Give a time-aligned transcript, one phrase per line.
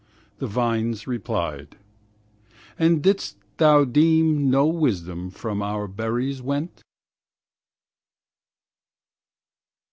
[0.39, 1.77] The vines replied,
[2.79, 6.81] 'And didst thou deem No wisdom from our berries went?'